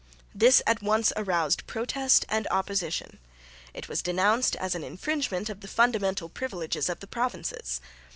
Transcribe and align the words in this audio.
This 0.33 0.63
at 0.65 0.81
once 0.81 1.13
aroused 1.15 1.67
protest 1.67 2.25
and 2.27 2.47
opposition. 2.49 3.19
It 3.71 3.87
was 3.87 4.01
denounced 4.01 4.55
as 4.55 4.73
an 4.73 4.83
infringement 4.83 5.47
of 5.47 5.61
the 5.61 5.67
fundamental 5.67 6.27
privileges 6.27 6.89
of 6.89 7.01
the 7.01 7.05
provinces. 7.07 7.79